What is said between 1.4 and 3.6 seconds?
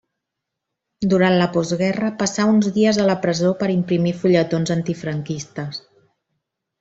la postguerra passà uns dies a la presó